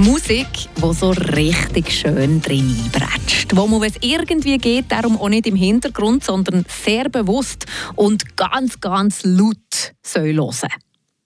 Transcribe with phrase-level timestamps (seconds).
[0.00, 3.54] Musik, die so richtig schön drin einbretscht.
[3.54, 8.80] Wo man, es irgendwie geht, darum auch nicht im Hintergrund, sondern sehr bewusst und ganz,
[8.80, 10.70] ganz laut soll hören.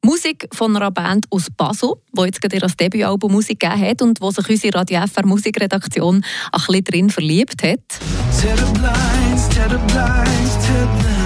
[0.02, 4.20] Musik von einer Band aus Basel, die jetzt gerade ihr Debütalbum Musik gegeben hat und
[4.20, 7.78] wo sich unsere Radio FR Musikredaktion ein bisschen drin verliebt hat.
[8.40, 11.14] Tear the blinds, tear the blinds, tear them.
[11.16, 11.23] I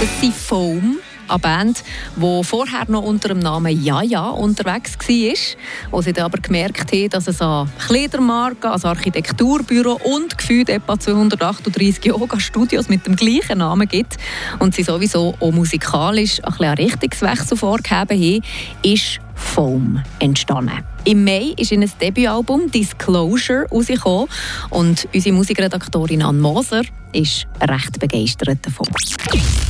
[0.00, 1.82] Das Foam eine Band,
[2.16, 7.26] die vorher noch unter dem Namen Jaja unterwegs war, wo sie aber gemerkt haben, dass
[7.26, 14.16] es an Kleidermarken, als Architekturbüro und gefühlt etwa 238 Yoga-Studios mit dem gleichen Namen gibt
[14.60, 18.42] und sie sowieso auch musikalisch ein bisschen Richtungswechsel vorgegeben haben,
[18.82, 20.84] ist Foam entstanden.
[21.04, 24.28] Im Mai ist in ein Debütalbum Disclosure rausgekommen
[24.70, 28.88] und unsere Musikredaktorin Anne Moser ist recht begeistert davon.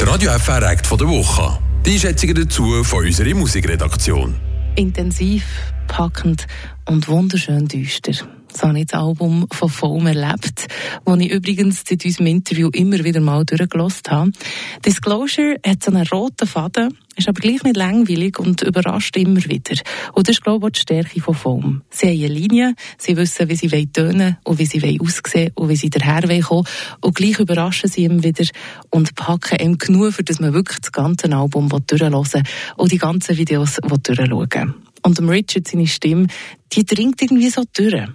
[0.01, 1.59] Der Radio FR Act von der Woche.
[1.87, 4.35] Die Einschätzungen dazu von unserer Musikredaktion.
[4.75, 5.45] Intensiv,
[5.87, 6.47] packend
[6.87, 8.13] und wunderschön düster.
[8.53, 10.67] So habe ich das Album von Foam erlebt,
[11.05, 14.33] das ich übrigens seit unserem Interview immer wieder mal durchgelost habe.
[14.85, 19.81] Disclosure hat so einen roten Faden, ist aber gleich nicht langweilig und überrascht immer wieder.
[20.15, 21.83] Und das ist, glaube ich, die Stärke von Foam.
[21.91, 25.77] Sie haben eine Linie, sie wissen, wie sie tönen und wie sie aussehen und wie
[25.77, 26.67] sie daher kommen.
[27.01, 28.47] Und gleich überraschen sie immer wieder
[28.91, 33.37] und packen ihm genug, für dass man wirklich das ganze Album durchhören und die ganzen
[33.37, 36.29] Videos durchschauen Und Richard, seine Stimme,
[36.73, 38.09] die dringt irgendwie so durch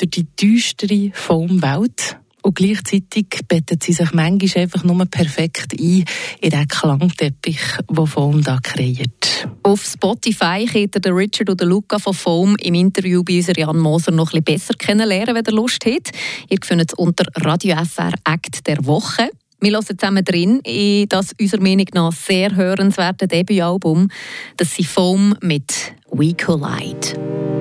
[0.00, 2.16] durch die düstere Foam-Welt.
[2.42, 6.04] Und gleichzeitig bettet sie sich manchmal einfach nur perfekt ein
[6.40, 9.46] in den Klangteppich, den Foam da kreiert.
[9.62, 14.12] Auf Spotify könnt ihr Richard oder Luca von Foam im Interview bei unserer Jan Moser
[14.12, 16.12] noch ein besser kennenlernen, wenn ihr Lust habt.
[16.48, 19.28] Ihr findet es unter Radio FR Act der Woche.
[19.60, 24.08] Wir hören zusammen drin in das unserer Meinung nach sehr hörenswerte Debütalbum.
[24.56, 27.59] Das sind Foam mit We Collide.